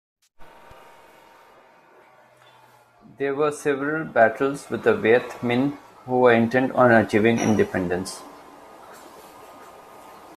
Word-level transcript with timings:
There 3.19 3.35
were 3.35 3.51
several 3.51 4.03
battles 4.03 4.67
with 4.67 4.81
the 4.83 4.95
Viet 4.97 5.21
Minh, 5.43 5.77
who 6.07 6.21
were 6.21 6.33
intent 6.33 6.71
on 6.71 6.91
achieving 6.91 7.37
independence. 7.37 8.23